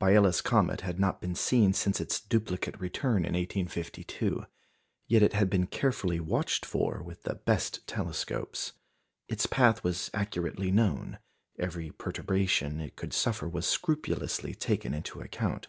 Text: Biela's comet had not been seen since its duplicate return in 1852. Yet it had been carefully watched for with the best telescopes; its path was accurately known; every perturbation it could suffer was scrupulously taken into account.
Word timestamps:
Biela's 0.00 0.40
comet 0.40 0.80
had 0.80 0.98
not 0.98 1.20
been 1.20 1.34
seen 1.34 1.74
since 1.74 2.00
its 2.00 2.18
duplicate 2.18 2.80
return 2.80 3.26
in 3.26 3.34
1852. 3.34 4.46
Yet 5.06 5.22
it 5.22 5.34
had 5.34 5.50
been 5.50 5.66
carefully 5.66 6.18
watched 6.18 6.64
for 6.64 7.02
with 7.02 7.24
the 7.24 7.34
best 7.34 7.86
telescopes; 7.86 8.72
its 9.28 9.44
path 9.44 9.84
was 9.84 10.10
accurately 10.14 10.70
known; 10.70 11.18
every 11.58 11.90
perturbation 11.90 12.80
it 12.80 12.96
could 12.96 13.12
suffer 13.12 13.46
was 13.50 13.66
scrupulously 13.66 14.54
taken 14.54 14.94
into 14.94 15.20
account. 15.20 15.68